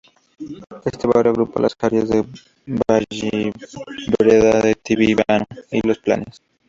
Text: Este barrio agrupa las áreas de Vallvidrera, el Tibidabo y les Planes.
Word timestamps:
Este 0.83 1.05
barrio 1.05 1.29
agrupa 1.31 1.61
las 1.61 1.75
áreas 1.79 2.09
de 2.09 2.25
Vallvidrera, 2.65 4.61
el 4.67 4.77
Tibidabo 4.77 5.45
y 5.69 5.87
les 5.87 5.99
Planes. 5.99 6.41